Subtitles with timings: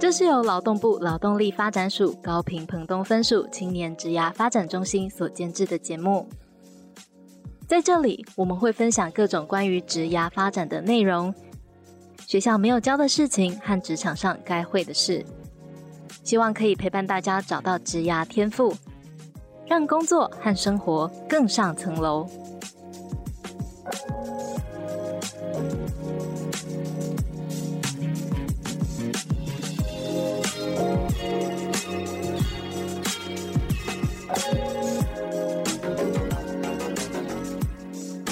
[0.00, 6.26] 这是由劳动部劳动力发展署高屏澎东分署青年职涯发展中心所监制的节目。
[7.66, 11.34] 在这里，我们会分享各种关于职涯发展的内容，
[12.26, 15.22] 学校没有教的事情和职场上该会的事，
[16.24, 18.74] 希望可以陪伴大家找到职涯天赋，
[19.68, 22.26] 让工作和生活更上层楼。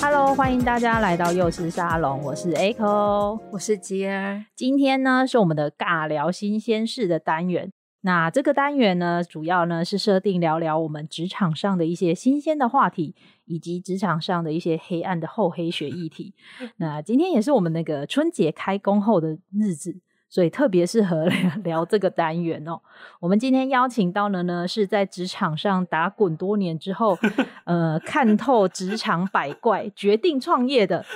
[0.00, 4.42] Hello，欢迎大家来到幼师沙龙，我是 Echo，我是吉儿。
[4.56, 7.70] 今天呢是我们的尬聊新鲜事的单元。
[8.06, 13.16] 那这个单元呢，主要呢是设定聊聊我们职场上的一些新鲜的话题，
[13.46, 16.32] 以及职场上的一些黑暗的厚黑学议题。
[16.78, 19.98] 那今天也是我们那个春节开工后的日子。
[20.28, 22.80] 所以特别适合聊 聊这个单元哦。
[23.20, 27.16] 我们今天邀请到的呢，是在职场上打滚多年之后，
[27.64, 31.06] 呃，看透职场百怪，决定创业的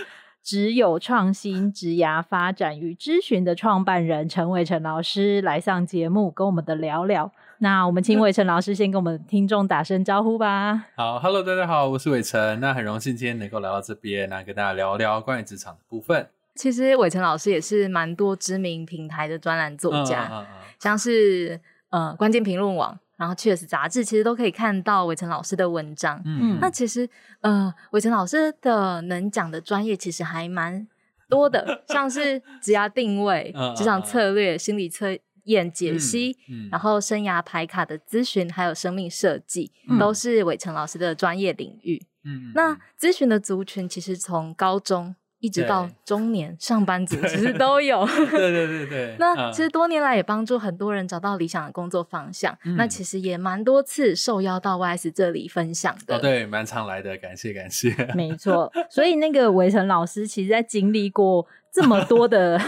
[0.42, 7.30] 职友创新职涯发展与咨询的创办人陈伟成老师来上节目，跟我们的聊聊。
[7.58, 10.86] 那我们请 伟成老师先跟我们听众打声招呼吧。
[10.96, 12.58] 好，Hello，大家好，我是伟成。
[12.58, 16.28] 那很荣幸今天能够来到这边，来跟大家聊聊关于职场的部分。
[16.54, 26.22] 其实伟成老师也是蛮多知名平台的专栏作家，嗯嗯嗯、像是呃关键评论网，然后 Cheers 杂志，其实都可以看到伟成老师的文章。
[26.24, 27.06] 嗯，那其实
[27.42, 30.88] 呃伟成老师的能讲的专业其实还蛮
[31.28, 35.08] 多的，像是职涯定位、 职场策略、心理测
[35.44, 42.02] 验解析，嗯嗯、然后生涯排卡的咨询，还有生命设计，嗯、都是伟成老师的专业领域。
[42.24, 45.14] 嗯，那咨询的族群其实从高中。
[45.40, 49.16] 一直到中年上班族其实都有， 对对对对。
[49.18, 52.56] 那其实多年来也帮助很多人找到理想的工作方向。
[52.64, 56.16] 嗯、那其实也蛮多次受邀到 YS 这里分享的。
[56.16, 57.94] 哦，对，蛮常来的，感谢感谢。
[58.14, 61.46] 没错，所以那个伟成老师其实在经历过。
[61.72, 62.58] 这么多的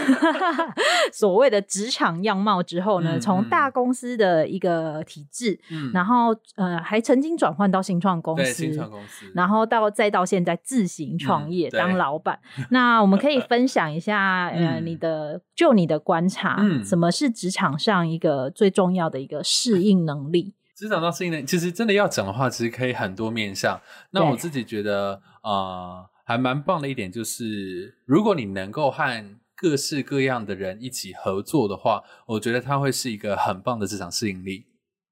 [1.11, 12.39] 所谓的职场样貌之后呢，从、嗯、大公司的一个体制，嗯、然后呃还曾经转换到新创公司，新创公司，然后到再到现在自行创业、嗯、当老板。
[12.69, 20.53] 那我们可以分享一下， 呃，你的就你的观察，嗯、什么是职场上一个最重要的一个适应能力？
[20.75, 23.79] 职场上适应能力，其实真的要讲的话，其实可以很多面向。
[24.11, 25.51] 那我自己觉得啊。
[25.51, 34.65] 呃还蛮棒的一点就是，如果你能够和各式各样的人一起合作的话，我觉得它会是一个很棒的市场适应力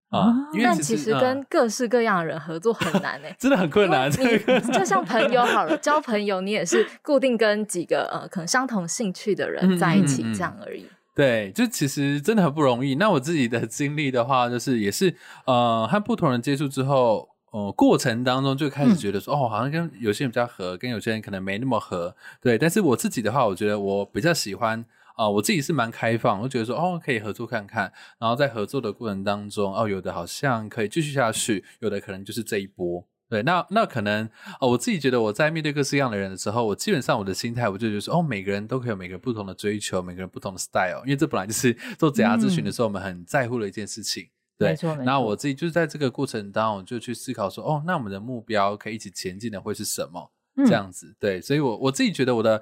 [0.10, 0.28] 啊。
[0.28, 4.10] 嗯、因为但其实跟各式各样的人合作很难诶、欸， 真的很困难。
[4.12, 10.82] 你就像朋友好了，交朋友你也是固定跟几个呃可能相同兴趣的人在一起这样而已。
[10.82, 12.96] 嗯嗯嗯对，就其实真的很不容易。
[12.96, 15.14] 那我自己的经历的话，就是也是
[15.46, 17.31] 呃和不同人接触之后。
[17.52, 22.58] 哦、呃，过程当中就开始觉得说，嗯、哦，好像跟有些人比较合，跟有些人可能没那么合，对。
[22.58, 24.80] 但是我自己的话，我觉得我比较喜欢
[25.16, 27.92] 啊、呃，我自己是蛮开放，我觉得说，哦，可以合作看看。
[28.18, 33.44] 然后在合作的过程当中，哦，有的好像可以继续下去，有的可能就是这一波，对。
[33.44, 34.30] 那那可能
[34.62, 44.24] 哦，我自己觉得我在面对各式各样的人的时候，我基本上我的心态，我就觉得说，哦，每个人都可以有每个人不同的追求，每个人不同的 style，因为这本来就是做职涯咨询的时候，我们很在乎的一件事情。
[44.24, 45.06] 嗯对。
[45.06, 50.32] 那我自己就是在这个过程当中，就去思考说，哦，那我们的目标可以一起前进的会是什么？
[50.58, 51.40] 嗯、这样子，对。
[51.40, 52.62] 所以我我自己觉得我的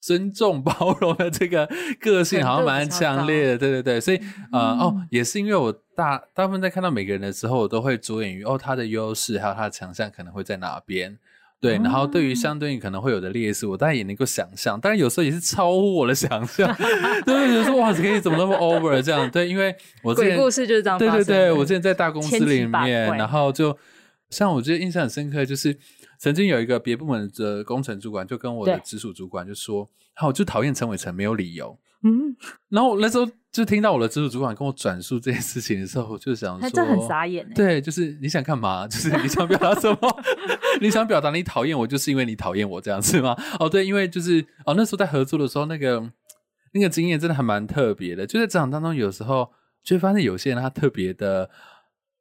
[0.00, 1.68] 尊重 包容的这个
[1.98, 4.00] 个性好像蛮强烈的，对对对。
[4.00, 4.18] 所以，
[4.52, 11.18] 嗯、呃，哦，也是因为我大大部分在看到每个人的时候，我都会着眼于哦，他的优势还有他的强项可能会在哪边。
[11.64, 16.70] 对，然后对于相对应可能会有的劣势，我当然也能够想象，但是有时候也是超乎我的想象，
[17.24, 19.30] 对，有时候哇，可以怎么那么 over 这样？
[19.30, 23.74] 对，因为我之前鬼故事就是这样，对对对，我之前在大公司里面，然后就
[24.28, 25.74] 像我觉得印象很深刻，就是
[26.18, 31.78] 曾经有一个别部门的工程主管就跟我的直属主管就说，好，我就讨厌陈伟成没有理由。
[32.04, 32.36] 嗯，
[32.70, 37.44] 然后那时候就听到我的直属主管跟我转述这件事情的时候，我就想说，这很傻眼。
[37.54, 38.86] 对，就是你想干嘛？
[38.86, 40.22] 就是你想表达什么？
[40.80, 43.36] 你想表达你讨厌我，就是因为你讨厌我这样子吗？
[43.58, 46.10] 哦，对，因为就是哦，那时候在合作的时候，那个
[46.72, 48.26] 那个经验真的还蛮特别的。
[48.26, 49.50] 就在职场当中，有时候
[49.82, 51.50] 就会发现有些人他特别的。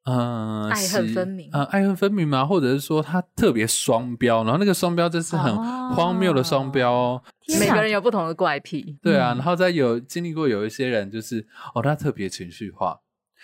[0.06, 1.50] 嗯，爱恨分明。
[1.54, 5.56] 嗯，爱恨分明嘛，或者是说他特别双标，然后那个双标真是很
[5.94, 7.22] 荒谬的双标哦。
[7.60, 8.98] 每个人有不同的怪癖。
[9.02, 13.00] 对啊，然后再有经历过有一些人，就是哦，他特别情绪化，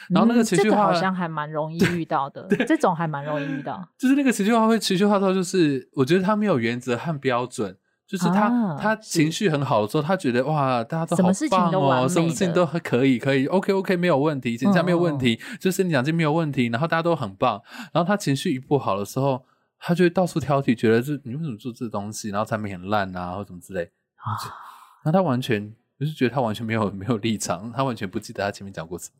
[0.10, 3.88] 然后那个情绪化、嗯这个、好像还蛮容易遇到的，这种还蛮容易遇到。
[3.98, 7.78] 就是那个情绪化会情绪化到，就是我觉得他没有原则和标准，
[8.10, 17.62] 就是他、啊、他情绪很好的时候，他觉得哇，大家都好棒哦，什么事情都完美，什么事情都可以可以，OK OK 没有问题，请假没有问题，嗯、就是你讲这没有问题，然后大家都很棒。
[17.94, 19.46] 然后他情绪一不好的时候，
[19.80, 23.84] 他就会到处挑剔，觉得是你为什么做这东西，然后产品很烂啊，或什么之类。
[24.16, 24.34] 啊，
[25.06, 29.20] 那他完全就是觉得他完全没有没有立场，他完全不记得他前面讲过什么。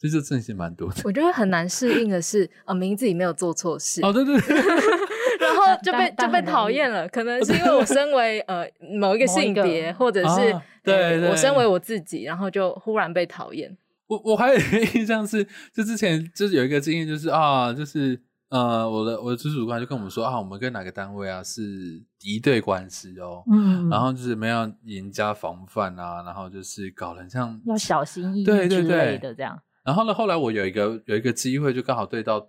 [0.00, 1.02] 这就真心蛮多的。
[1.02, 4.00] 我觉得很难适应的是，呃，明明自己没有做错事。
[4.04, 4.56] 哦，对对对。
[5.38, 8.68] 然后就被就被讨厌了，可能是因为我身为呃
[8.98, 13.76] 某一个性别，或者是、啊、对，对我身为我自己，然后就忽然被讨厌。
[14.06, 18.18] 我我还有一个印象是，就之前就是有一个经验，就是啊，就是
[18.48, 21.62] 呃，我的我的直属主管就跟我们说啊，我们跟哪个单位啊是
[22.18, 29.04] 敌对关系哦，嗯，然后就是没有严加防范啊，然后就是搞得像要小心翼翼之类的这样。
[29.04, 29.46] 对对对
[29.84, 32.46] 然后呢，后来我有一个有一个机会，就刚好对到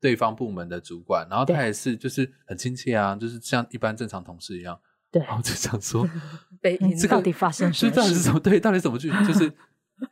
[0.00, 4.78] 对方部门的主管，然后他也是就是很亲切啊，就是像一般正常同事一样。
[5.10, 6.08] 对，然后就想说，
[7.00, 7.92] 这个到底发生 什么？
[7.92, 8.38] 到底是什么？
[8.38, 9.08] 对，到底怎么去？
[9.26, 9.50] 就是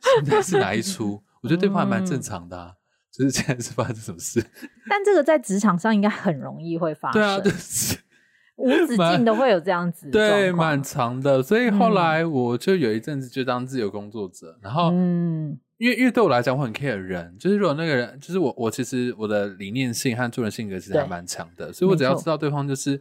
[0.01, 1.23] 现在是哪一出？
[1.41, 2.73] 我觉得对方还蛮正常的，啊，
[3.11, 4.43] 就是现在是发生什么事？
[4.89, 7.21] 但这个在职场上应该很容易会发生。
[7.21, 7.97] 对啊，就是
[8.55, 11.43] 无止境都会有这样子，对，蛮长的。
[11.43, 15.59] 所以后来我就有一阵子就当自由工作者，然后嗯。
[15.77, 22.97] 因为因为对我来讲，我很 care 人，就是如果那个人，就是我我其实我的理念性和做人性格其实还蛮强的，所以我只要知道对方就是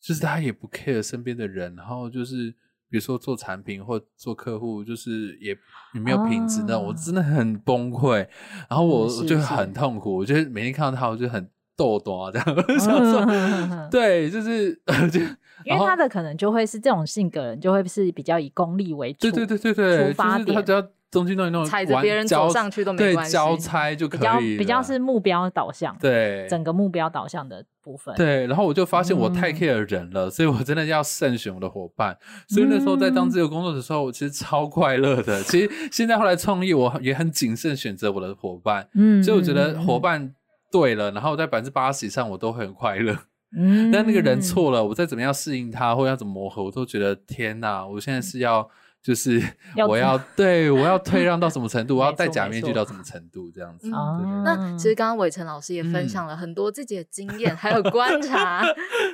[0.00, 2.50] 就是他也不 care 身边的人，然后就是
[2.88, 5.54] 比如说做产品或做客户，就是也
[5.92, 8.26] 也没有品质的，啊，我真的很崩溃，
[8.70, 11.46] 然后我我就很痛苦，我觉得每天看到他，我就很
[11.76, 12.46] 逗逗啊这样，
[12.80, 14.72] 想说对，就是
[15.12, 15.20] 就
[15.64, 20.88] 因为他的可能就会是这种性格人，就会是比较以功利为主，对对对对对，出发点，就是他只要。
[21.16, 23.30] 东西弄一弄，踩着别人走上去都没关系。
[23.30, 28.14] 对，交差就可以比较比较是目标导向，对，整个目标导向的部分。
[28.16, 32.16] 对，然后我就发现我太 care 人了，嗯、所以我真的要慎选我的伙伴。
[32.48, 35.42] 所以那时候在当自由工作的时候，我其实超快乐的。
[35.44, 38.86] 其实现在后来创业，我也很谨慎选择我的伙伴。
[38.92, 40.34] 嗯，所以我觉得伙伴
[40.70, 43.16] 对了，然后在百分之八十以上我都会很快乐。
[43.56, 48.68] 嗯，但那个人错了，我再怎么样适应他，或者要怎么磨合，我都觉得天哪，我现在是要。
[49.06, 49.40] 就是
[49.86, 53.88] 我要 对我要退让到什么程度，我要戴假面具到什么程度，这样子。
[53.88, 58.64] 嗯、那其实刚刚伟成老师也分享了很多自己的经验，还有观察。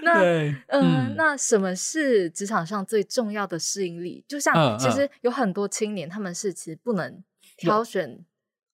[0.02, 4.24] 那嗯、呃，那什么是职场上最重要的适应力？
[4.26, 7.22] 就像其实有很多青年，他们是其实不能
[7.58, 8.18] 挑选，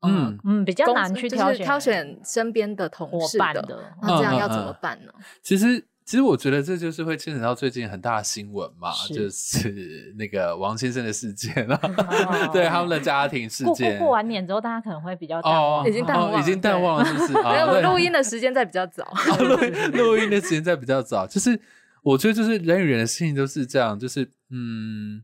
[0.06, 3.92] 嗯嗯，比较难去挑选、就是、挑选身边的同事的，的。
[4.00, 5.12] 那这样要怎么办呢？
[5.42, 5.84] 其实。
[6.08, 13.98] 其实我觉得这就是会牵扯到最近很大的新闻嘛，是就是那个王先生的事件啊，哦、 对他们的家庭事件。
[13.98, 17.32] 过，过完年之后，大家可能会比较淡忘，哦、已经淡忘，哦，已经淡忘了，是不是？
[17.44, 19.06] 没有，录音的时间在比较早。
[19.38, 19.56] 录
[19.98, 21.60] 录音的时间在比较早，就是
[22.02, 25.22] 我觉得就是人与人的事情都是这样，就是嗯，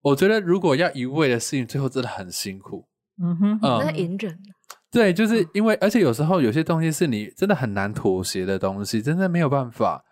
[0.00, 2.86] 我觉得如果要一味的事情，最后真的很辛苦。
[3.22, 4.38] 嗯哼，嗯，在隐忍。
[4.90, 10.02] 对，就是因为，而且有时候有些东西是你真的很难妥协的东西，真的没有办法。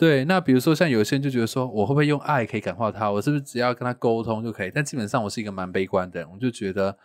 [0.00, 3.10] 对，那比如说像有些人就觉得说，我会不会用爱可以感化他？
[3.10, 4.72] 我是不是只要跟他沟通就可以？
[4.74, 6.96] 但基本上我是一个蛮悲观的人，我就觉得，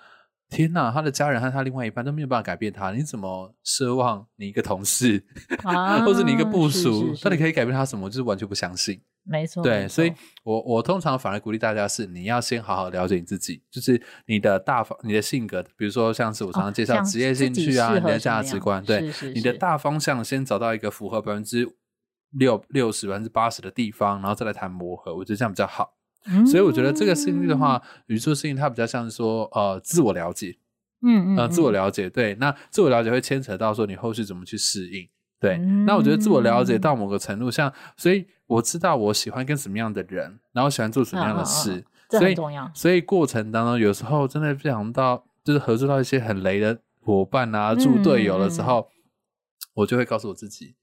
[0.50, 5.22] 天哪，他的家人和他另外一半都没有办法改变他，你怎么奢望你一个同事，
[5.66, 8.10] 啊、或者你一个部属，到底可以改变他什么？
[8.10, 9.02] 就是完全不相信。
[9.26, 10.14] 没错，对，所以
[10.46, 21.76] 我我通常反而鼓励大家是，你要先好好了解你自己，就是你的大方、你的性格，比如说像是我常常介绍职业兴趣啊，哦、你的价值观，对，是是是你的大方向先找到一个符合百分之。
[22.38, 25.94] 六六十百分之八十的地方，然后再来谈磨合，我觉得这样比较好。
[26.28, 30.58] 嗯、所以我觉得这个适应力的话，与做适应它比较像是说，呃，自我了解，
[31.04, 35.08] 嗯嗯，呃，自我了解，对，那自我了解会牵扯到说你后续怎么去适应，
[35.40, 35.58] 对。
[35.58, 42.36] 嗯、那我觉得自我了解到某个程度，像，所以我知道我喜欢跟什么样的人，然后喜欢做什么样的事，啊啊啊所以
[42.74, 48.90] 所以过程当中有时候真的不想到，就是合作到一些很雷的伙伴啊，猪队友的时候，嗯、
[49.76, 50.76] 我就会告诉我自己。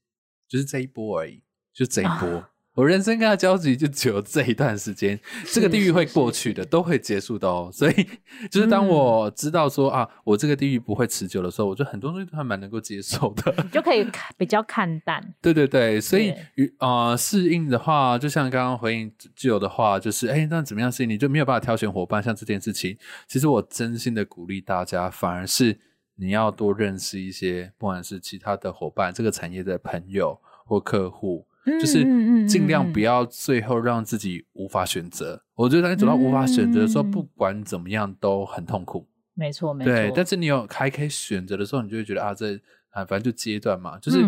[0.53, 1.41] 就是这一波而已，
[1.73, 2.29] 就这一波。
[2.29, 5.19] 啊、我人生跟他交集就只有这一段时间，
[5.51, 7.71] 这个地狱会过去的，都会结束的哦。
[7.73, 8.07] 所以，
[8.51, 14.07] 就是当我知道说、嗯、啊，我这个地狱不会持久的时候，我觉得很多东西都还蛮能够接受的，你就可以
[14.37, 15.33] 比较看淡。
[15.41, 21.09] 对对对，所以与呃适应的话，就像刚刚回应挚友的话，就是哎，那怎么样适应？
[21.09, 22.95] 你就没有办法挑选伙伴，像这件事情，
[23.27, 25.79] 其实我真心的鼓励大家，反而是。
[26.15, 32.03] 你要多认识一些，不管是其他的伙伴、这个产业的朋友或客户，嗯、就是
[32.47, 35.35] 尽量不要最后让自己无法选择。
[35.35, 39.07] 嗯、我觉得当你走到无法选择的时候，嗯、不管怎么样都很痛苦。
[39.33, 39.91] 没错，没错。
[39.91, 42.55] 对，但是你有还可以选择的时候，你就会觉得啊，这
[42.91, 44.23] 啊，反正就阶段嘛，就是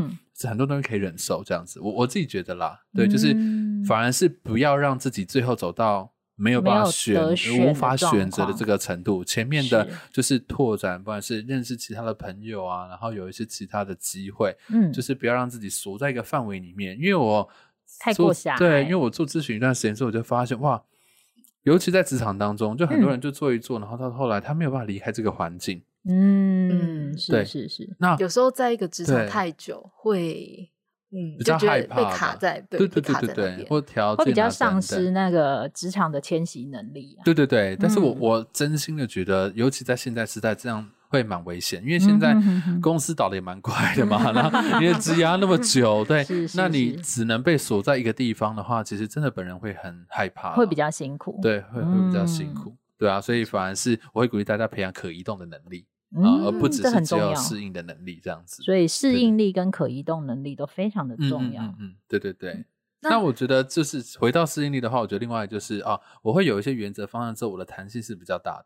[0.47, 1.79] 很多东西可以忍受这样子。
[1.79, 3.31] 我我自己觉得啦，对，就是
[3.87, 7.21] 反而是不要让自己最后走到没有办法选、
[7.59, 9.23] 无法选择的这个程度。
[9.23, 16.97] 前面的就是拓展，不管是认识其他的朋友啊，然后有一些其他的机会，嗯，就是不要让自己锁在一个范围里面。
[16.97, 17.49] 因为我
[17.99, 20.83] 太过狭隘，对，因为我做咨询一段时间之后，我就发现哇。
[21.63, 25.81] 尤其在职场当中，就很多人就做一做，嗯、然后到后来他没有办法离开这个环境。
[26.07, 27.95] 嗯，对是是是。
[27.97, 30.69] 那有时候在一个职场太久，会
[31.11, 37.23] 嗯比较害怕被卡在，对对对对对，或调会比较丧失那个职场的迁徙能力、啊。
[37.23, 40.89] 对对对，但是我、嗯、我真心的觉得，尤其在现在时代这样。
[41.07, 42.35] 会蛮危险，因为现在
[42.81, 55.85] 公司倒的也蛮快的嘛，然后因为积压那么久，对，是是是，那你只能被锁在一个地方的话，其实真的本人会很害怕，会比较辛苦，对，会会比较辛苦，嗯、对啊，所以反而是我会鼓励大家培养可移动的能力
[56.23, 58.63] 啊、而不只是只有适应的能力这样子。
[58.63, 61.63] 所以适应力跟可移动能力都非常的重要。
[61.63, 62.65] 嗯，嗯，对对对。
[63.01, 68.63] 那，那我觉得就是回到适应力的话，我觉得另外就是啊，我会有一些原则方向之后，我的弹性是比较大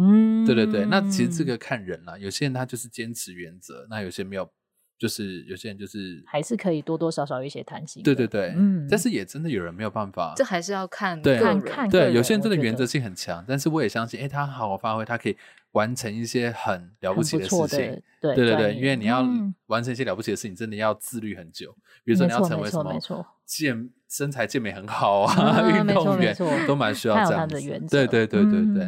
[0.00, 4.50] 嗯，对对对，那其实这个看人啦，有些人他就是坚持原则，那有些没有，
[4.98, 8.02] 就是有些人就是还是可以多多少少有一些弹性。
[8.02, 15.36] 对对对，嗯，但是也真的有人没有办法，这还是要看对看看对，有些人真的原则性很强，但是我也相信，哎，他好好发挥，他可以
[15.72, 18.02] 完成一些很了不起的事情。
[18.20, 19.24] 对对对，因为你要
[19.66, 21.72] 完成一些了不起的事情，真的要自律很久。
[22.04, 22.98] 比如说你要成为什么
[23.46, 26.36] 健身材健美很好啊， 运动员
[26.66, 28.06] 都蛮需要这样的原则。
[28.06, 28.82] 对对对对对，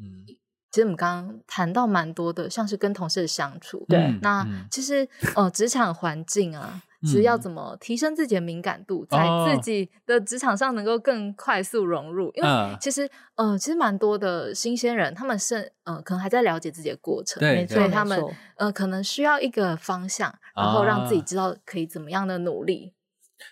[0.00, 0.23] 嗯。
[0.74, 3.86] 其实我们刚刚谈到蛮多的，像是跟同事的相处。
[3.88, 9.24] 对，那其实呃，职场环境啊，其实要怎么提升自己的敏感度，在
[9.62, 12.32] 自己的职场上能够更快速融入。
[12.34, 12.48] 因为
[12.80, 18.20] 其实呃，其实蛮多的新鲜人，他们是呃，可能还在了解自己的过程，对，所以他们
[18.56, 22.94] 呃，可能需要一个方向，然后让自己知道可以怎么样的努力。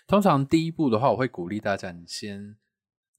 [0.05, 2.57] 通常第一步的话，我会鼓励大家，你先。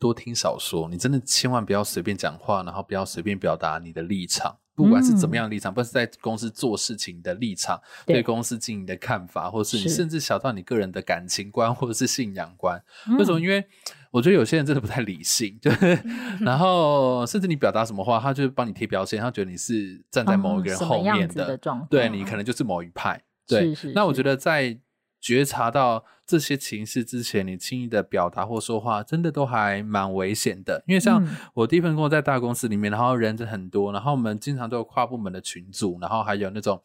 [0.05, 12.79] 多听少说，你真的千万不要随便讲话，然后不要随便表达你的立场，不管是怎么样的立场，不是在公司做事情的立场，对公司经营的看法，或是你甚至小到你个人的感情观或者是信仰观。
[13.19, 13.41] 为什么？
[13.41, 13.65] 因为
[14.11, 15.99] 我觉得有些人真的不太理性， 就是
[16.43, 21.59] 然后甚至你表达什么话，他就帮你贴标签，他觉得你是站在某一个人后面的，
[21.89, 23.19] 对你可能就是某一派。
[23.47, 24.79] 对，那我觉得在。
[25.25, 30.85] 觉察到这些情绪之前，你轻易的表达或说话，真的都还蛮危险的。
[30.87, 36.79] 因为像我第一份工作在大公司里面，然后人很多，然后我们经常都有跨部门的群组，然后还有那种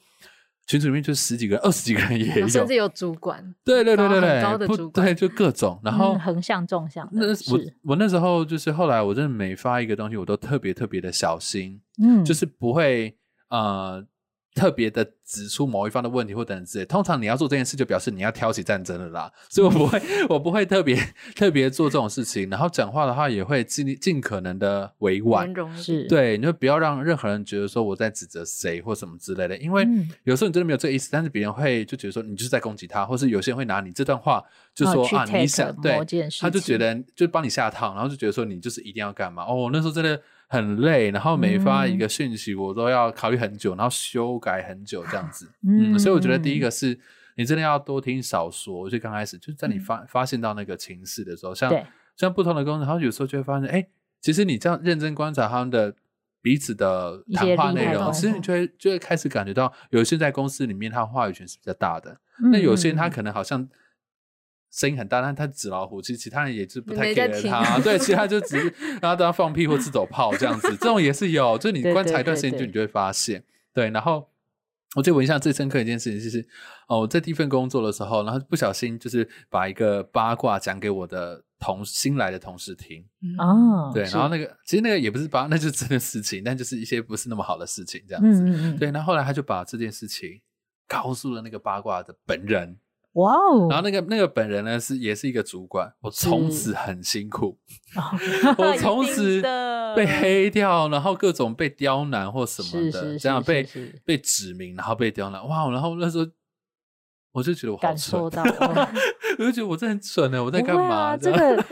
[0.67, 7.05] 群组里面就十几个人、二十几个人也有，甚至有主管，对对对对对，高的主管，对，就各种，然后横向纵向。
[7.11, 13.17] 那我我那时候就是后来，我真的每发一个东西，我都特别特别的小心，嗯，就是不会
[13.49, 14.01] 呃。
[14.55, 19.31] 特别的指出某一方的问题或等等之类，通常你要做这件事，就表示你要挑起战争了啦。
[19.47, 20.97] 所以我不会，我不会特别
[21.35, 22.49] 特别做这种事情。
[22.49, 29.55] 然后讲话的话，也会尽尽可能的委婉，是对，你就不要让任何人觉得说我在指责谁或什么之类的。
[29.57, 29.87] 因为
[30.23, 35.93] 有时候你真的没有这个意思，但是别人会就觉得说你就是在攻击他，或是有些人会拿你这段话就说啊，你想对，
[36.39, 39.43] 他就觉得就帮你下套，然后就觉得说你就是一定要干嘛。
[39.43, 40.19] 哦，那时候真的。
[40.51, 45.47] 很累，然后每发一个讯息，我都要考虑很久，嗯、然后修改很久这样子。
[45.63, 46.99] 嗯，嗯，所以我觉得第一个是
[47.35, 48.89] 你真的要多听少说。
[48.89, 51.71] 就刚开始就是在你发、嗯、发现到那个情势的时候，像
[52.17, 53.87] 像不同的公司，然后有时候就会发现，哎，
[54.19, 55.93] 其实你这样认真观察他们的
[56.41, 63.69] 彼此的谈话内容，其实你就会就会开始感觉到，有些在公司里面他话语权是比较大的，嗯、那有些人他可能好像。
[64.71, 73.39] 声音很大，但他纸老虎，其实其他人也是不太 care 他，对，其他就只是 让他当放屁或自走炮这样子，这种也是有，就是你观察一段时间，就你就会发现，
[73.73, 73.93] 对，对，对，对，对。
[73.93, 74.29] 然后
[74.95, 76.47] 我记得我印象最深刻一件事情就是，
[76.87, 83.03] 哦，我在第一份工作的时候，然后不小心就是把一个八卦讲给我的同新来的同事听，
[83.39, 88.91] 哦，对，然后那个其实那个也不是八，那就是真的事情，但就是一些不是那么好的事情这样子，嗯嗯嗯对。
[88.91, 90.39] 然后后来他就把这件事情
[90.87, 92.77] 告诉了那个八卦的本人。
[93.13, 93.67] 哇哦！
[93.69, 97.57] 然后那个那个本人呢，是也是一个主管，我从此很辛苦，
[98.57, 99.41] 我从此
[99.95, 103.67] 被黑掉，然后各种被刁难或什么的，这样被
[104.05, 105.69] 被指名，然后被刁难，哇！
[105.71, 106.25] 然后那时候
[107.31, 108.21] 我就觉得我好蠢，
[109.39, 111.17] 我就觉得我真的很蠢呢，我在干嘛？
[111.17, 111.65] 这个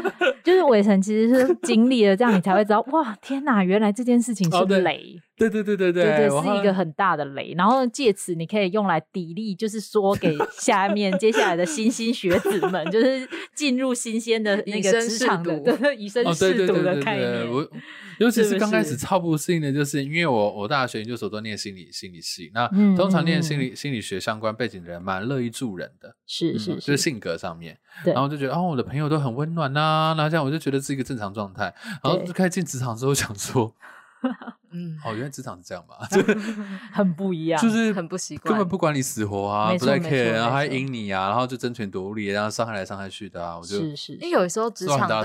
[0.44, 3.16] 就是伟成，其实是经历了这样，你才会知道，哇！
[3.22, 7.54] 天哪，原来这件事情是雷，对对对对对，对，对是一个很大的雷。
[7.56, 17.44] 然后借此你可以用来砥砺，就是说给 下面接下来的新兴学子们，就是进入新鲜的那个职场的以身试毒的概念。
[17.44, 17.78] 哦、我
[18.20, 31.72] 尤其是刚开始超不适应的，就是因为我我大学研究所都念心理心理系，那通常念心理、嗯、心理学相关背景的人蛮乐意助人的，是是、嗯，就是性格上面，然后就觉得哦，我的朋友都很温暖呐、啊，那这样我就觉得是一个正常状态。
[32.04, 33.72] 然后就开始进职场之后想说。
[34.72, 35.98] 嗯，哦，原来职场是这样吧？
[36.92, 45.16] 很不一样，就是很不习惯，根本不管你死活啊，不太 care，然后还赢你啊，然后就争权夺利，然后伤害来伤害去的啊，我就，是是，因为有时候职场的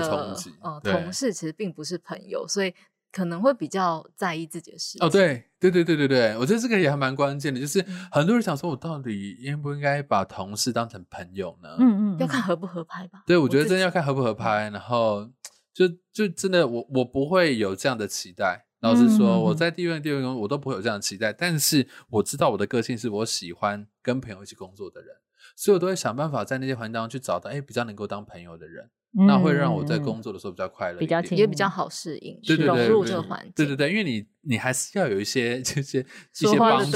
[0.61, 2.73] 呃同事其实并不是朋友，所以
[3.11, 4.97] 可能会比较在意自己的事。
[5.01, 11.75] 哦，对对对对对对，我觉得这个也还蛮关键的，就是很多人想说，我到底应不应该把同事当成朋友呢？
[11.79, 13.23] 嗯嗯，要看合不合拍吧。
[13.27, 15.29] 对，我觉得真的要看合不合拍，然后
[15.73, 18.65] 就就真的我我不会有这样的期待。
[18.83, 21.31] 老实说，我在第一份、第二份工作，我都不会有这样的期待。
[21.31, 25.15] 但是我知道我的个性是我喜欢跟朋友一起工作的人，
[25.55, 28.89] 所以我都会想办法在那些环境当中去找到，哎，比较能够当朋友的人，
[29.25, 33.53] 那会让我在工作的时候比较快乐，比较也比较好适应，对对对，融入这个环境。
[33.55, 36.01] 对对对，因为你你还是要有一些这些
[36.41, 36.91] 一些帮助，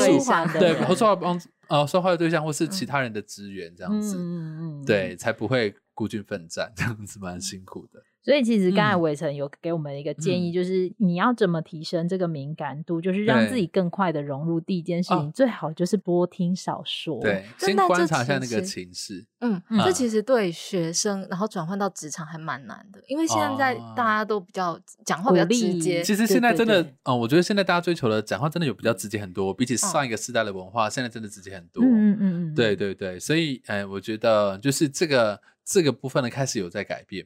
[0.60, 8.04] 对，说话帮呃说话的对象或是其他人的资源这样子，嗯嗯，对，才不会孤军奋战，这样子蛮辛苦的。
[8.28, 14.60] 所以其实刚才伟成有给我们一个建议，就是你要怎么提升这个敏感度，就是让自己更快的融入。
[14.60, 19.26] 第一件事情最好就是多听少说，对，先观察一下那个情势。
[19.40, 26.04] 嗯，这其实对学生然后转换到职场还蛮难的，因为现在大家都比较讲话比较直接。
[26.04, 31.82] 其实现在真的，嗯，我觉得现在大家追求的讲话真的有比较直接很多，比起上一个时代的文化，现在真的直接很多。
[31.82, 37.26] 嗯嗯嗯，对对对，所以哎，我觉得就是这个这个部分呢，开始有在改变。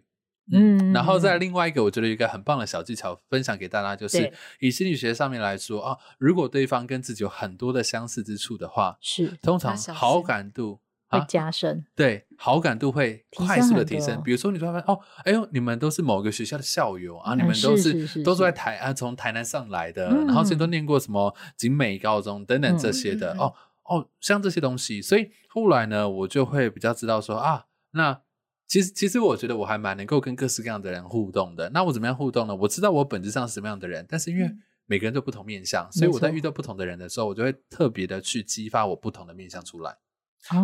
[0.52, 14.22] 嗯，然后再另外一个，我觉得一个很棒的小技巧分享给大家，就是以心理学上面来说啊，如果对方跟自己有很多的相似之处的话，是通常好感度会加深，对，好感度会快速的提升。
[14.24, 23.54] 比如说，你突然发现哦，哎呦，你们都是某个学校的校友啊，你们都是都是在台啊，从台南上来的，然后之前都念过什么景美高中等等这些的哦
[23.86, 28.22] 哦，像这些东西，所以后来呢，我就会比较知道说啊，那。
[28.72, 31.70] 其实，其实我觉得我还蛮能够跟各式各样的人互动的。
[31.72, 32.56] 那我怎么样互动呢？
[32.56, 34.50] 我知道我本质上是什么样的人，但是因为
[34.86, 39.98] 每个人都不同面相，所以我在遇到不同的人的时候，我就会特别的去激发我不同的面相出来。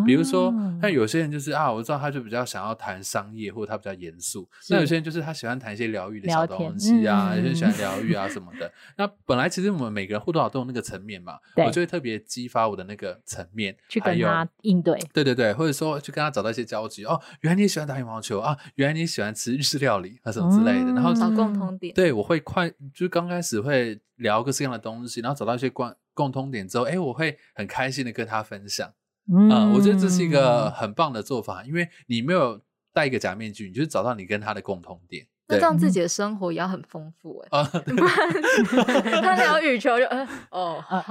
[0.06, 4.48] 比如说，那有些人就是啊，我知道他就比较想要谈商业，或者他比较严肃。
[4.70, 8.72] 那有些人就是他喜欢谈一些疗愈的小东西啊，有些人喜欢疗愈啊什么的。
[8.98, 15.00] 那本来其实我们每个人互动都有那个层面嘛，我就会特别激发我的那个层面，去跟他应对。
[15.13, 17.06] 对对对，或者说去跟他找到一些交集。
[17.06, 20.92] 哦，原来你喜欢打羽毛球啊，原来你喜欢吃日式料理啊什么之类的。
[20.94, 21.94] 然后找共同点。
[21.94, 28.92] 对，我会快，就刚开始会聊各式各样的东西，然后找到一些关共通点之后，哎，我会很开心的跟他分享。
[29.30, 32.62] 嗯，我觉得这是一个很棒的做法，因为你没有
[32.94, 35.28] 戴一个假面具，你就找到你跟他的共同点。
[35.50, 41.02] 那这样自己的生活也要很丰富哎、欸， 不然 他聊羽球就嗯哦好，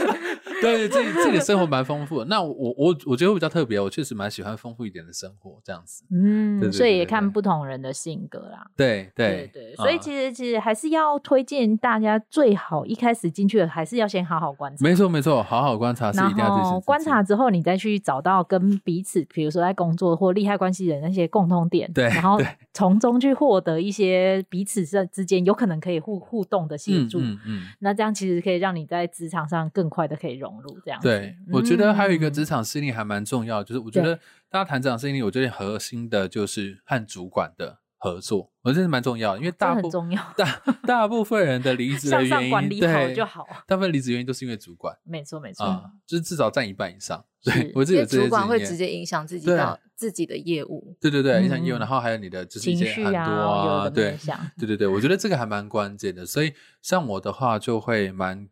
[0.62, 2.24] 对，自己自己的生活蛮丰富的。
[2.24, 6.04] 那我我我觉得我比较特别，我确实蛮喜欢丰富一点的生活这样子。
[6.10, 8.66] 嗯，所以也看不同人的性格啦。
[8.76, 14.82] 对对对，所以其实其实还是要推荐大家最好一开始进去的还是要先好好观察。
[14.82, 16.46] 没错没错，好好观察是一定要。
[16.46, 22.40] 然后观察之后，你再去找到跟彼此，比如说在工作或利害关系人那些共通点，对，然后
[22.72, 23.49] 从中去获。
[23.50, 30.78] 获得一些彼此之之间有可能可以互互动的协助，嗯，嗯，嗯，那这样其实可以让你在职场上更快的可以融入。
[30.84, 34.14] 这样对，我觉得还有一个职场适应还蛮重要，就是我觉得
[34.48, 47.22] 大家谈职场适应，我觉得核心的就是和主管的合作，我觉得蛮重要，因为大部分大大部分人的离职的原因，对，就好，大部分离职原因都是因为主管，没错没错，嗯，就是至少占一半以上。
[47.42, 50.96] 对，我自己有主管会直接影响自己的自己的业务。
[50.98, 54.16] 对对对，影响业务，然后还有你的就是一些很多啊，对
[54.58, 56.24] 对对对，我觉得这个还蛮关键的。
[56.24, 58.48] 所以像我的话，就会蛮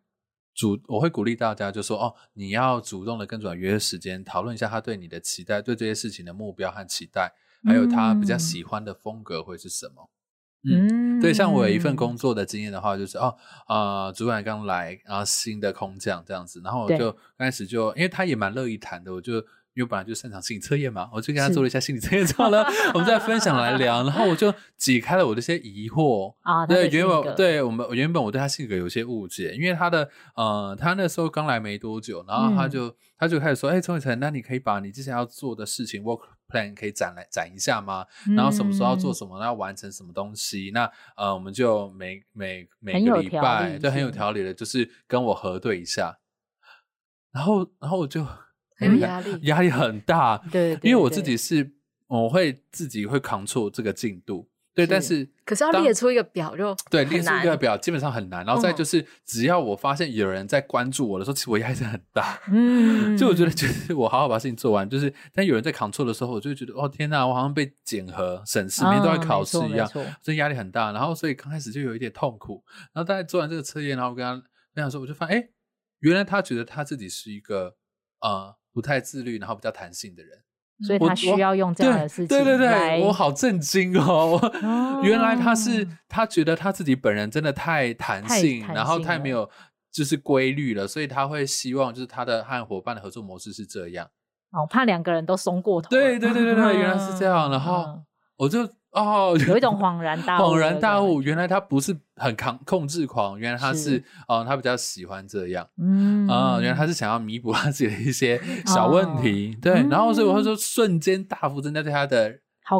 [0.54, 7.34] 主，我会鼓励大家，就说哦，你要主动的跟主管约时间，讨论一下他对你的期待，对这些事情的目标和期待，
[7.64, 10.10] 还有他比较喜欢的风格会是什么。
[10.68, 19.34] 嗯，对，像我有一份工作的经验的话，就是哦，啊、呃，主管刚来，然后新的空降这样子，然后我就刚开始就，因为他也蛮乐意谈的，我就
[19.78, 22.64] 因为本来就擅长心理测验嘛，我就跟他做了一下心理测验之后呢，
[22.94, 26.66] 我们再分享来聊，然后我就解开了我的一些疑惑 啊。
[26.66, 38.04] 对，原本对我们原本我对他性格有些误解，因为他的呃，他那时候刚来没多久，然后他就、嗯、他就开始说，哎，陈伟成，那你可以把你之前要做的事情 work plan 可以展来展一下吗？
[38.34, 40.72] 然后什么时候要做什么，要完成什么东西？
[40.74, 46.18] 那呃，我们就每每每个礼拜就很有条理的，就是跟我核对一下。
[47.30, 48.26] 然后，然后我就
[48.78, 50.38] 很有压力，压力很大。
[50.50, 51.72] 对，对，对，因为我自己是，
[52.06, 54.48] 我会自己会 control 这个进度。
[54.74, 58.46] 对，但是可是要列出一个表就对，列出一个表基本上很难。
[58.46, 62.38] 然后再就是，只要我发现有人在关注我的时候，其实我压力是很大。
[62.52, 69.88] 嗯， 就我觉得，就是我好好把事情做完，就是但有人在 control 的时候，我就会觉得哦天哪，我好像被检核审视，每天都在考试一样，
[70.22, 70.92] 所以压力很大。
[70.92, 72.62] 然后所以刚开始就有一点痛苦。
[72.92, 74.34] 然后大家做完这个测验，然后我跟他
[74.72, 75.48] 分享说，我就发现哎。
[76.00, 77.74] 原来他觉得他自己是一个
[78.20, 80.38] 呃不太自律，然后比较弹性的人，
[80.86, 82.28] 所以他需要用这样的事情。
[82.28, 84.38] 对对对对，我好震惊哦！
[84.62, 89.50] 哦原来他是他觉得他自己本人真的太弹性，然后太没有
[89.90, 94.08] 就是规律了，所以他会希望就是他的和伙伴的合作模式是这样。
[94.52, 95.88] 哦，怕两个人都松过头。
[95.90, 97.50] 对对对对对，原来是这样。
[97.50, 98.00] 然后
[98.36, 98.68] 我就。
[98.98, 106.26] 哦，有一种恍然大悟，恍然大悟，原来他不是很抗控制狂，原来他是，哦，他比较喜欢这样，嗯。
[106.28, 112.28] 啊，原来他是想要弥补他自己的一些小问题，对，然后所以我会说瞬间大幅增加对他的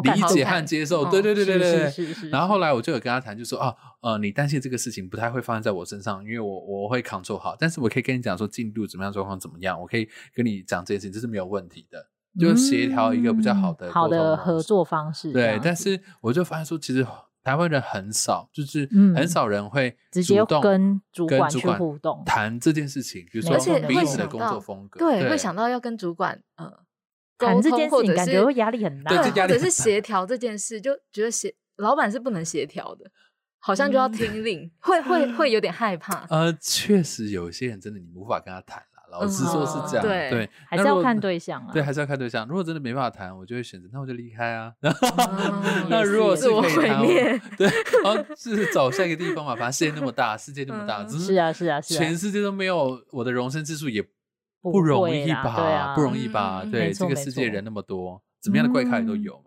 [0.03, 12.05] 理解和接受，对对对对对，然后后来我就有跟他谈，就说啊，呃，你担心这个事情不太会发生在我身上，因为我我会 control 好，但是我可以跟你讲说进度怎么样，状况怎么样，我可以跟你讲这件事情，这是没有问题的。
[12.37, 15.31] 就协调一个比较好的、嗯、好的合作方式。
[15.31, 17.05] 对，但是我就发现说，其实
[17.43, 26.71] 台湾人很少，就是很少人会直接跟主管去互动谈这件事情，比如说彼此的工作风格，对，会想到要跟主管呃
[27.37, 33.09] 谈这件事情，感觉会压力很大，或者是协调这件事，就觉得协老板是不能协调的，
[33.57, 36.27] 好像就要听令，会会会有点害怕。
[36.29, 38.83] 呃，确实有一些人真的你无法跟他谈。
[39.11, 41.71] 老实说是这样，对，还是要看对象啊。
[41.73, 42.47] 对，还是要看对象。
[42.47, 44.71] 如果真的没办法谈，我就会选择，那我就离开啊。
[45.89, 47.01] 那如果是可以谈，
[47.57, 47.67] 对，
[48.03, 49.55] 然后，是找下一个地方嘛。
[49.55, 54.01] 反正世界那么大，世界那么大，是啊，是啊，是啊全世界都没有我的容身之处，也
[54.61, 55.93] 不容易吧？
[55.95, 56.63] 不容易吧？
[56.71, 58.21] 对，这个世界人那么多。
[58.41, 59.41] 怎么样的怪咖也都 有，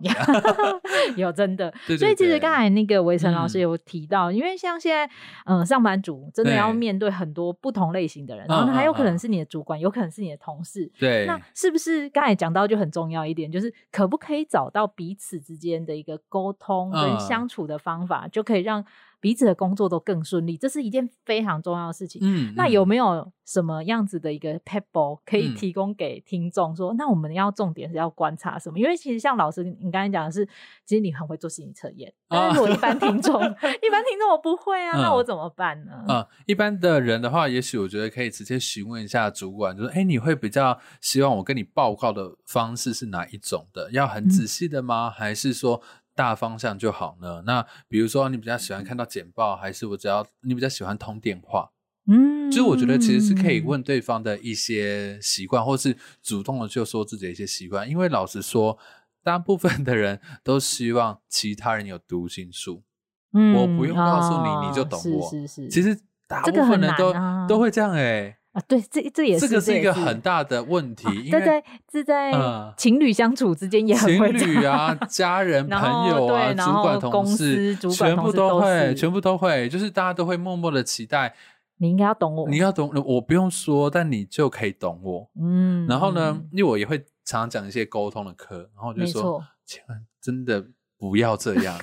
[1.16, 1.72] 有真的。
[1.98, 5.11] 所以其实刚才那个维晨老师有提到，因为像现在，
[5.46, 10.90] 嗯，上班族真的要面对很多不同类型的人，然后还有可能是你的主管，有可能是你的同事。
[10.98, 18.85] 对，那是不是刚才讲到就很重要一点，就是可不可以找到彼此之间的一个沟通跟相处的方法，就可以让
[19.22, 22.20] 彼此的工作都更顺利，这是一件非常重要的事情。
[22.24, 28.80] 嗯，那有没有什么样子的一个 pebble 可以提供给听众说，嗯、那我们要重点是要观察什么？
[28.80, 30.44] 因为其实像老师你刚才讲的是，
[30.85, 36.04] 其实你很会做心理测验，但是我一般听众，一般听众我不会啊， 嗯、那我怎么办呢？
[36.08, 43.92] 嗯，一般的人的话，也许我觉得可以直接询问一下主管，就是哎，你会比较希望我跟你报告的方式是哪一种的？
[43.92, 45.08] 要很仔细的吗？
[45.08, 45.80] 嗯、还是说？
[46.14, 47.42] 大方向就好呢。
[47.46, 51.70] 那比如说，你比较喜欢看到简报，还是我只要你比较喜欢通电话？
[52.07, 57.88] 嗯，就是我觉得其实是可以问对方的一些习惯，或是主动的就说自己的一些习惯。
[57.88, 58.77] 因为老实说，
[59.22, 62.83] 大部分的人都希望其他人有读心术。
[63.33, 65.31] 嗯，我不用告诉你，哦、你就懂我。
[65.31, 65.68] 是是是。
[65.68, 65.96] 其实
[66.27, 68.38] 大部分人都、啊、都会这样哎、欸。
[68.52, 72.30] 啊，对，这这也是这个是一个很大的问题，对对，这在
[72.76, 81.34] 情侣相处之间也很会情侣啊， 家人朋友啊，主管同事，全部都会，全部都会，就是大家都会默默的期待
[81.78, 90.62] 你应该要懂我，你要懂我，不用说，但你就可以懂我，嗯，然后呢，因为我也会常常讲一些沟通的课，然后我就说，千万真的
[90.98, 91.80] 不要这样，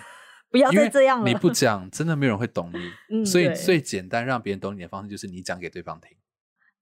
[0.52, 2.72] 不要再这样了，你不讲，真的没有人会懂
[3.10, 6.16] 你，所以最简单让别人懂你的方式就是你讲给对方听。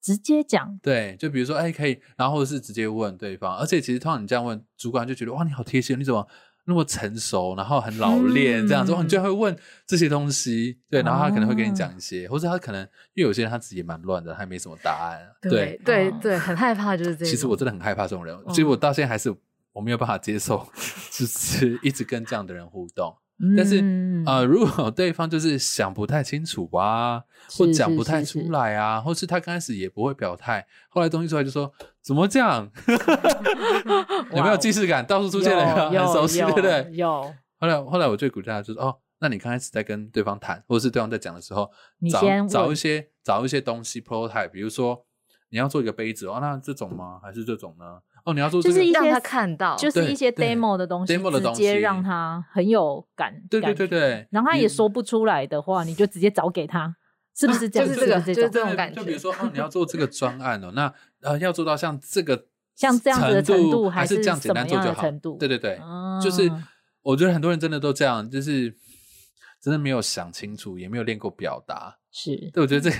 [0.07, 6.25] 直接讲，对，就比如说，哎、欸，可以，然后或者是直接问对方，而且其实通常你这样问，主管就觉得哇，你好贴心，你怎么
[6.63, 9.53] 那么成熟，然后很老练这样子，嗯、你就会问
[9.85, 12.81] 这些东西，对，然后他可能会跟你讲一些，哦、或者他可能
[13.15, 17.29] 因为有些人他自己也蛮乱的，他也没什么答案，对对对，对，很害怕就是这样。
[17.29, 19.35] 其实我真的很害怕这种人，其实、嗯、我到现在还是
[19.73, 20.65] 我没有办法接受，
[21.11, 23.13] 就是一直跟这样的人互动。
[23.55, 31.71] 但是，嗯、呃，如果对方就是想不太清楚啊，或讲不太出来啊，是是是是或是他刚开始也不会表态，后来东西出来就说
[32.01, 32.67] 怎么这样？
[34.33, 35.05] 有没有既视感？
[35.05, 36.89] 到处出现了， 很熟悉，对不对？
[36.93, 37.33] 有。
[37.59, 41.69] 后来，后来我最鼓励他，就是哦，那你刚开始在跟对方谈，或者是对方在讲的时候，
[41.99, 45.05] 你先找找一些找一些东西 prototype，比如说
[45.49, 47.19] 你要做一个杯子哦，那这种吗？
[47.21, 47.99] 还是这种呢？
[48.27, 53.33] 哦，你要做这个，就是一些让他看到，就是一些 demo 的东西，demo 的东西，直接让他很有感。
[53.49, 56.93] 对对对对，然后他也说不出来的话，你就直接找给他，
[57.33, 57.87] 是不是这样？
[57.87, 58.99] 就是这个，就是这种感觉。
[58.99, 65.01] 就比如说，哦，你要做这个专案哦，那呃，要做到像这个 像这样子的程度，还是这样简单做就好？
[65.03, 65.79] 程度对对对，
[66.21, 66.51] 就是
[67.03, 68.75] 我觉得很多人真的都这样，就是
[69.63, 71.97] 真的没有想清楚，也没有练过表达。
[72.11, 72.91] 是，对，我觉得这。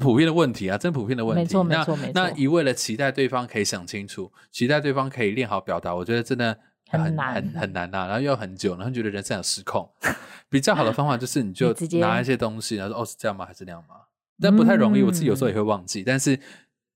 [0.00, 1.42] 普遍的问题啊，真普遍的问题。
[1.42, 2.12] 没错，没错，没错。
[2.14, 8.06] 那一味的期待对方可以想清楚，期待对方可以练好表达，我觉得真的很很难，很很难呐、啊。
[8.06, 9.88] 然后又要很久，然后觉得人生有失控。
[10.48, 13.44] 比较好的方法就是，你就拿一些东西，然后说哦，是这样吗？
[13.44, 13.96] 还是那样吗？
[14.40, 16.00] 但不太容易，我自己有时候也会忘记。
[16.00, 16.38] 嗯、但是，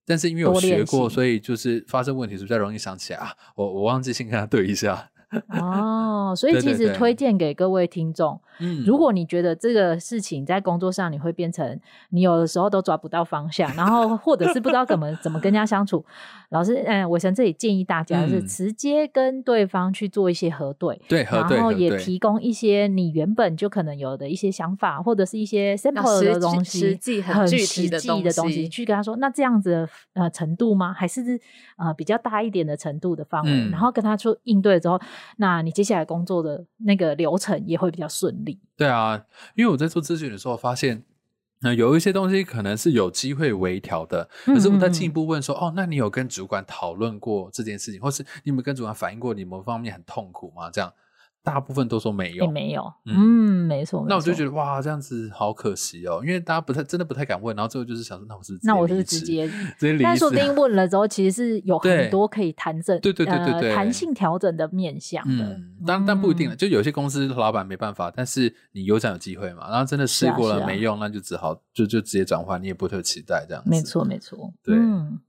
[0.05, 3.31] 但是因为我学过，所以就是发生问题是比较容易想起来啊。
[3.55, 5.09] 我我忘记先跟他对一下。
[5.49, 11.77] 哦，所以其实推荐给各位听众，嗯，如果你觉得这个事情在工作上你会变成
[12.11, 16.05] 你有的时候都抓不到方向，然后或者是不知道怎么怎么跟人家相处，
[16.49, 30.93] 老师，嗯，伟成这里建议大家是直接跟对方去做一些核对，对，然后也提供一些你原本就可能有的一些想法，或者是一些 sample 的东西，实际很具体的东西，去跟他说，那这样子的呃程度吗？
[30.93, 31.37] 还是
[31.75, 34.97] 呃比较大一点的程度的范围，然后跟他说应对之后。
[35.37, 38.59] 那你接下来工作的那个流程也会比较顺利。
[38.75, 39.25] 对啊，
[39.55, 41.03] 因为我在做咨询的时候发现，
[41.61, 44.29] 那、呃、有一些东西可能是有机会微调的。
[44.45, 50.69] 可是我在进一步问说，嗯嗯哦，那你有跟主管讨论过这件事情，或是你有没有跟主管反映过你某方面很痛苦吗？
[50.71, 50.93] 这样。
[51.47, 54.05] 大部分都说没有，也没有，嗯，嗯没错。
[54.09, 60.03] 那我就觉得哇，这样子好可惜哦，因为大家不太真的不太敢问，然后最后就是想说，那我是那我就是直接直接离职。
[60.03, 65.45] 但说不定问了之后，其实是有很多可以弹性，对对对对对，弹性调整的面向的。
[65.45, 73.69] 嗯，但但不一定了，就有些公司老板没办法，但是你有这样有机会嘛，然后真的试过了没用，那就只好就就直接转换，你也不特期待这样子。
[73.69, 74.75] 没错没错，对。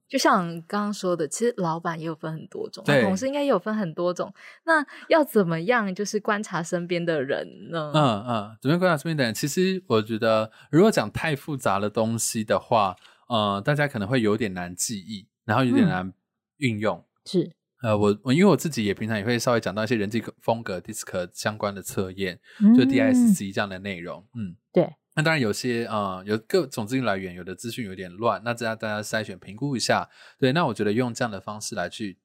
[0.09, 4.33] 就像刚刚说的，其实老板也有分很多种，同事应该也有分很多种。
[4.65, 7.93] 那要怎么样，就是观察身边的人呢？
[7.95, 9.35] 嗯嗯，怎么样观察身边的人？
[9.35, 12.97] 其实我觉得，如果讲太复杂的东西的话，
[13.29, 16.11] 呃，大家可能会有点难记忆，然后有点难
[16.57, 16.97] 运用。
[16.97, 24.27] 嗯、是，呃，我我因为我自己也平常也会稍微讲到一些人际风格 DISC 相关的测验，嗯、就 DISC 这样的内容。
[24.35, 24.95] 嗯，对。
[25.19, 30.09] 那当然有些啊、呃，有各种资讯来源，有的资讯有点乱，那这样大家筛选评估一下。
[30.39, 32.17] 对，那我觉得用这样的方式来去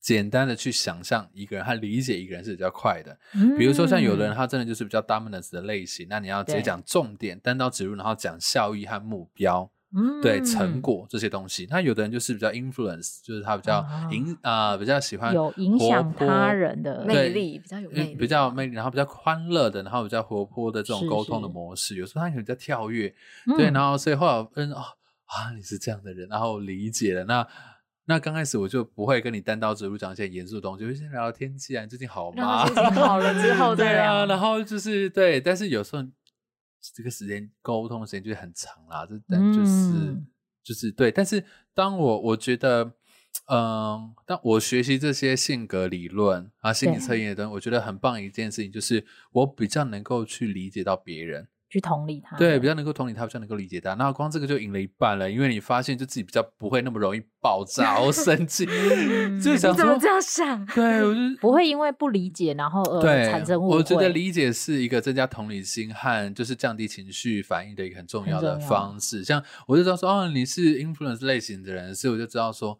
[0.00, 3.16] 简单的去想象一个人，他理解一个人是比较快的。
[3.34, 9.70] 嗯、比如说像有的人他真的就是比较 dominance 的类型，那你要直接讲重点，单刀直入，然后讲效益和目标。
[9.98, 21.96] 嗯，对，成果这些东西，那有的人就是比较 influence，就是他比较影啊，比较喜欢有影响他人的魅力，比较有魅力，比较魅力，然后比较欢乐的，然后比较活泼的这种沟通的模式。
[21.96, 23.14] 有时候他可能比较跳跃，
[23.56, 24.82] 对，然后所以后来嗯哦
[25.24, 27.24] 啊，你是这样的人，然后理解了。
[27.24, 27.46] 那
[28.04, 32.66] 那刚开始我就不会跟你单刀直入讲一些严肃的东西，就先聊聊天气啊，你最近好吗？
[32.94, 34.26] 好了之后 对啊。
[34.26, 36.02] 然后就是对，但是有时候。
[36.94, 40.26] 这个时间沟通的时间就很长啦，这但就是、嗯、
[40.62, 41.10] 就是对。
[41.10, 41.44] 但是
[41.74, 42.84] 当我我觉得，
[43.46, 51.48] 嗯、呃，当我学习这些性格理论啊、心理测验的东西，我觉得很棒一件事情，就是我比较能够去理解到别人。
[51.76, 53.92] 去同理他，对，比较能够同理他，比较能够理解他。
[53.94, 58.64] 那光这个就赢了一半了，因为你发现就自己比较不会那么容易爆炸 或生气，
[59.44, 60.64] 就想说怎么这样想？
[60.74, 63.76] 对，我就不会因为不理解然后而产生误会。
[63.76, 69.22] 我觉得理解是一个增加同理心和就是降低情绪反应的一个很重要的方式。
[69.22, 72.78] 像我就知道说，哦，你是 influence 类型的人，所以我就知道说。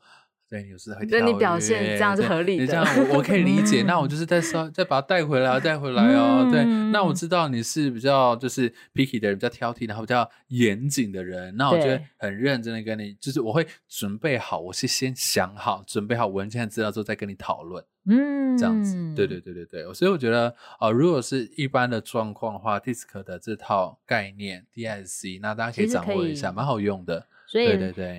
[0.49, 3.83] 对，你有时会对你表现这样是合理的，你这样我我可以理解。
[3.83, 6.45] 那我就是再稍再把它带回来，带回来哦。
[6.45, 11.57] 嗯、对，那我知道你是比较就是 picky 的人，比较挑剔，然后比较严谨的人。
[11.57, 17.85] 那我就会很认真的跟你，就是我会准备好，我是先想好，准备好文件资料之后再跟你讨论。
[18.09, 19.93] 嗯，这样子，对对对对对。
[19.95, 27.27] 所以我觉得啊、呃，如果是一般的状况的话，DISC 的这套概念 DISC，那大家可以掌握一下，蛮好用的。
[27.47, 27.67] 所以，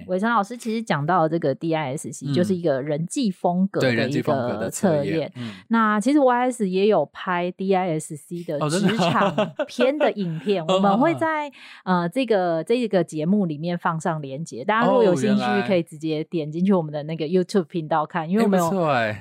[0.08, 5.32] 伟成老师其实讲到这个 DISC，就是一个人际风格的一个测验。
[5.68, 9.36] 那其实 YS 也有拍 DISC 的职场
[9.68, 11.52] 片的影片，我们会在
[11.84, 14.64] 呃这个这个节目里面放上连接。
[14.64, 18.72] 大家如果有兴趣，可以直接点进去我们的那个 YouTube 频道看，因为我们有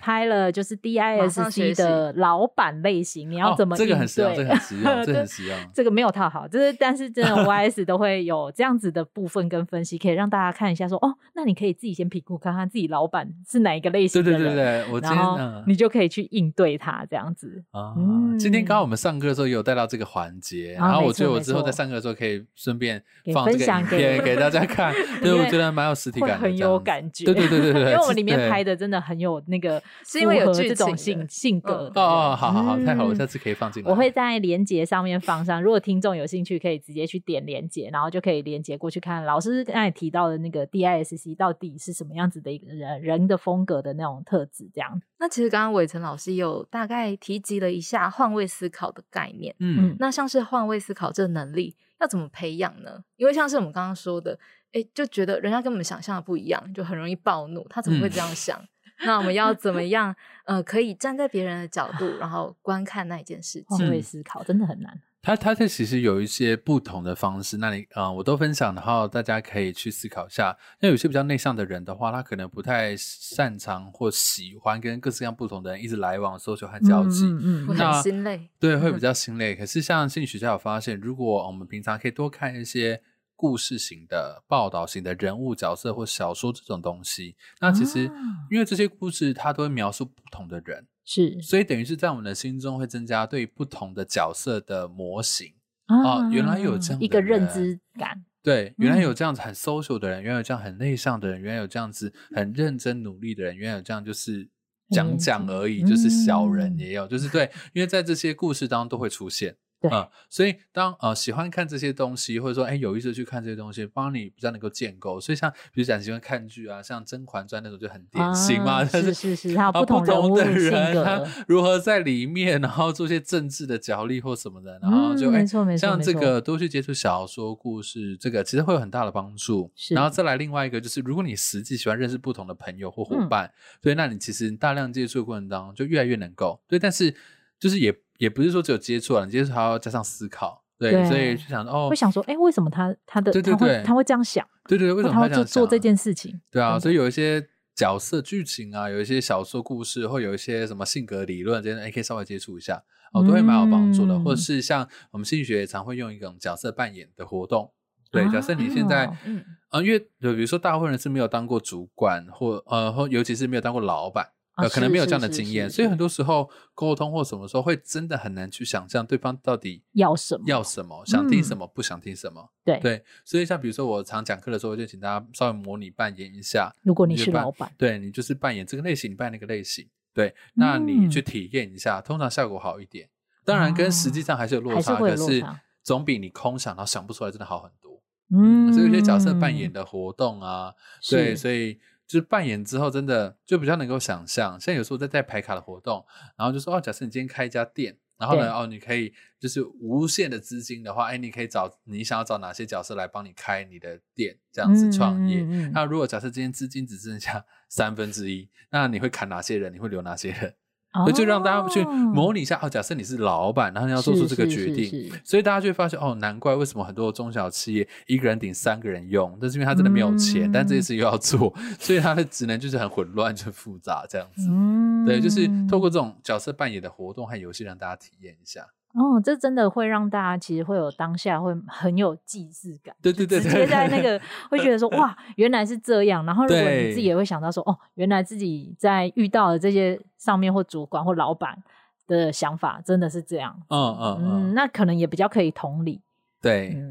[0.00, 3.86] 拍了就是 DISC 的老板类型，你要怎么应对？
[3.88, 5.56] 这个很实用， 这个很实用，这个很实用。
[5.74, 9.95] 这个没有套好，就是但是真的 YS 都会有这样子的部分跟分析。
[9.96, 17.62] 西，可以让大家看一下说，说哦，那你可以自己先评估看看自己老板是哪一个类型的人，对对对对，我今天然后你就可以去应对他这样子。
[17.70, 27.24] 啊、嗯，今天刚好我们上课的时候也有带到这个环节，然后我觉得我之后在上课的时候可以顺便放这个影片给，给大家看， 对，我觉得蛮有实体感的，很有感觉。
[27.24, 31.92] 对对对对对， 因为我们里面拍的真的很有那个， 是因为有这种性性格。
[31.94, 33.90] 哦哦，好好好，太好了，我下次可以放进来。
[33.90, 45.00] 我会在连接上面放上，如果听众有兴趣，可以直接去点连接，然后就可以连接过去看老师刚才提到的那个 DISC 到底是什么样子的一个人人的风格的那种特质，这样。
[45.18, 53.02] 那其实刚刚伟成老师有大概提及了一下换位思考的概念，嗯，那像是换位思考这能力要怎么培养呢？
[53.16, 54.38] 因为像是我们刚刚说的，
[54.72, 58.58] 哎，就觉得人家跟我们想象的不一样，就很容易暴怒，他怎么会这样想？
[58.60, 58.68] 嗯
[59.04, 60.16] 那我们要怎么 样？
[60.46, 64.98] 呃，可以站在别人的角度，然后观看那一件事情，换位思考真的很难。
[65.22, 70.56] 他他这其实有一些不同的方式，那你啊、呃，我都分享，然后大家可以去思考一下。
[70.80, 79.54] 那有些比较内向的人的话，他可能不太擅长或喜欢跟各式各样不同的人一直来往、social 和交际，嗯，嗯，嗯，很心累，对，会比较心累。
[79.54, 83.02] 可是像心理学家有发现，如果我们平常可以多看一些。
[83.38, 88.10] 故事型的、报道型的人物角色或小说这种东西，那其实
[88.50, 95.54] 因为这些故事它都会描述不同的人，是，所以等于是在我们的心中会增加对不同的角色的模型
[95.86, 96.28] 啊。
[96.30, 104.48] 原来有这样一个认知感，对，原来有这样子很 social 的人，原来有这样很内向的人，原来有这样子很认真努力的人，原来有这样就是
[104.90, 109.56] 讲讲而已，就是小人也有，就是对，因为在这些故事当中都会出现。
[109.88, 115.20] 对嗯，所以当呃喜欢看这些东西，或者说哎有意思去看这些东西，帮你比较能够建构。
[115.20, 129.70] 所以像比如讲喜欢看剧啊，像《甄嬛传》那种就很典型嘛，啊、 是是是，他不同的人他如何在里面，然后做些政治的角力或什么的，然后就、嗯、没错没错，像这个多去接触小说故事，这个其实会有很大的帮助。
[129.74, 137.14] 是，然后再来另外一个就是，如果你实际喜欢认识不同的朋友或伙伴，对、嗯，那你其实大量接触的过程当中就越来越能够对，但是
[137.58, 137.94] 就是也。
[138.18, 144.46] 也不是说只有接触啊，你接触还要加上思考，对，对所以就想哦，会想说，哎、欸，为什么他他的对对对，他会这样想？
[144.68, 145.46] 对对对，为什么他会这样想？
[145.46, 146.40] 做做这件事情？
[146.50, 154.14] 对啊，所以有一些角色剧情啊，有一些小说故事，或有一些什么性格理论这些，哎，可以稍微接触一下，哦，都会蛮有帮助的。
[154.14, 157.72] 嗯、或者是像我们心理学也常会用一种角色扮演的活动，
[158.10, 164.26] 对，假设你现在，嗯，啊，因为就比如说大部分人是没有当过主管，或呃，或尤其是没有当过老板。
[164.56, 172.50] 呃，可能没有这样的经验，所以很多时候沟通或什么时候会真的很难去想象对方到底要什么，要什么，想听什么，不想听什么。
[172.64, 176.74] 对对，所以像比如说我常讲课的时候，就请大家稍微模拟扮演一下。
[176.82, 179.86] 如果你是老板，对，你就是扮演这个类型，你扮演那个类型。
[180.14, 183.10] 对，那你去体验一下，通常效果好一点。
[183.44, 185.44] 当然跟实际上还是有落差，可是
[185.82, 188.02] 总比你空想然后想不出来真的好很多。
[188.34, 190.72] 嗯，所以有些角色扮演的活动啊，
[191.10, 191.78] 对，所以。
[192.06, 194.58] 就是扮演之后，真的就比较能够想象。
[194.60, 196.04] 像有时候在带牌卡的活动，
[196.36, 205.42] 然后就说哦，假设你今天开一家店，然后呢，哦，你可以就是无限的资金的话，哎，你可以找你想要找哪些角色来帮你开你的店，这样子创业。
[205.42, 205.72] 嗯嗯嗯。
[205.74, 209.72] 那如果假设今天资金只剩下三分之一，那你会砍哪些人？
[209.72, 210.54] 你会留哪些人？
[210.92, 212.70] 所以就让大家去模拟一下哦。
[212.70, 224.48] 假设你是老板，然后你要做出这个决定，所以大家就会发现哦，难怪为什么很多中小企业一个人顶三个人用，但是因为他真的没有钱，嗯、但这件事又要做，所以他的职能就是很混乱、就复杂这样子。
[224.48, 228.66] 嗯、对，就是透过这种角色扮演的活动和游戏，让大家体验一下。
[228.96, 234.18] 哦，这真的会让大家其实会有当下会很有既视感，对对对，直接在那个
[234.50, 236.24] 会觉得说哇，原来是这样。
[236.24, 241.62] 然后如果你自己也会想到说哦，原来自己在遇到的这些上面或主管或老板
[242.06, 243.54] 的想法真的是这样。
[243.68, 246.00] 嗯嗯嗯，那可能也比较可以同理。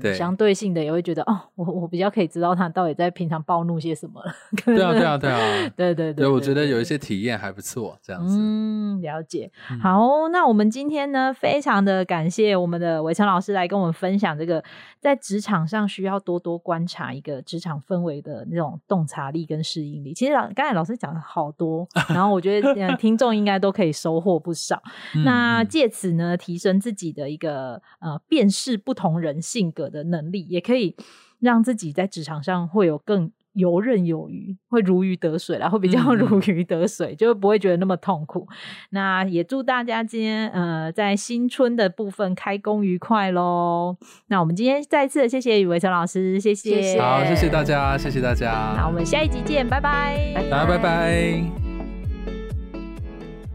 [0.02, 4.34] 对相对性的也会觉得哦，我我比较可以知道他到底在平常暴怒些什么了。
[4.66, 8.38] 对啊，对啊，对啊，对对对，我觉得有一些体验还不错，这样子。
[8.40, 9.52] 嗯，了解。
[9.82, 14.64] 好，那我们今天呢，非常的感谢我们的伟成老师来跟我们分享这个
[15.00, 20.14] 在职场上需要多多观察一个职场氛围的那种洞察力跟适应力。
[20.14, 24.82] 其实老刚才老师讲了好多，然后我觉得 听众应该都可以收获不少。
[25.24, 30.96] 那借此呢，提升自己的一个呃辨识不同人性格的能力，也可以
[31.40, 38.46] 让自己在职场上会有更游刃有余，会如鱼得水啦，会比较如鱼得水，嗯、就不会觉得那么痛苦。
[38.90, 43.96] 那也祝大家今天呃在新春的部分开工愉快喽！
[44.28, 48.74] 那我们今天再次谢谢宇维成老师，谢谢，谢谢，好，谢谢大家，谢谢大家。
[48.76, 51.42] 那我们下一集见，拜拜，大家拜拜。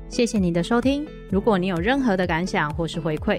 [0.08, 3.38] 谢谢你的收听，如果你有任何的感想或是回馈。